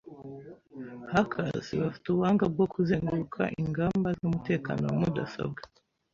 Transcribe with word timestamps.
Hackers 1.11 1.67
bafite 1.81 2.05
ubuhanga 2.09 2.43
bwo 2.53 2.65
kuzenguruka 2.73 3.41
ingamba 3.61 4.07
z'umutekano 4.17 4.83
wa 4.89 4.97
mudasobwa. 5.01 5.61